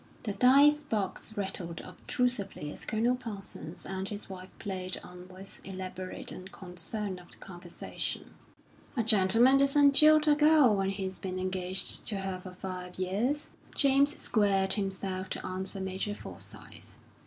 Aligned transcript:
The 0.23 0.33
dice 0.33 0.79
box 0.81 1.37
rattled 1.37 1.79
obtrusively 1.81 2.71
as 2.73 2.87
Colonel 2.87 3.15
Parsons 3.15 3.85
and 3.85 4.09
his 4.09 4.31
wife 4.31 4.49
played 4.57 4.99
on 5.03 5.27
with 5.27 5.61
elaborate 5.63 6.33
unconcern 6.33 7.19
of 7.19 7.29
the 7.29 7.37
conversation. 7.37 8.33
"A 8.97 9.03
gentleman 9.03 9.59
doesn't 9.59 9.93
jilt 9.93 10.25
a 10.27 10.33
girl 10.33 10.75
when 10.75 10.89
he's 10.89 11.19
been 11.19 11.37
engaged 11.37 12.07
to 12.07 12.17
her 12.17 12.39
for 12.41 12.53
five 12.53 12.97
years." 12.97 13.49
James 13.75 14.19
squared 14.19 14.73
himself 14.73 15.29
to 15.29 15.45
answer 15.45 15.79
Major 15.79 16.15
Forsyth. 16.15 16.95